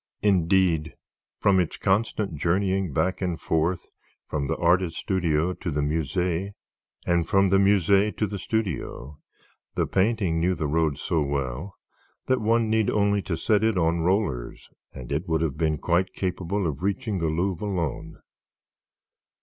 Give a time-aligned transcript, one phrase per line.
[0.23, 0.95] Indeed,
[1.39, 3.85] from its constant journeying back and forth,
[4.27, 6.53] from the artist's studio to the Musée,
[7.05, 9.19] and from the Musée to the studio,
[9.75, 11.75] the painting knew the road so well
[12.25, 16.13] that one needed only to set it on rollers and it would have been quite
[16.13, 18.23] capable of reaching the Louvre alone.